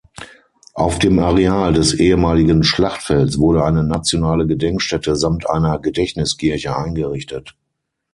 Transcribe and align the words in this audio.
Auf 0.73 0.97
dem 0.97 1.19
Areal 1.19 1.73
des 1.73 1.93
ehemaligen 1.93 2.63
Schlachtfelds 2.63 3.37
wurde 3.37 3.63
eine 3.63 3.83
nationale 3.83 4.47
Gedenkstätte 4.47 5.15
samt 5.15 5.47
einer 5.47 5.77
Gedächtniskirche 5.77 6.75
eingerichtet. 6.75 7.55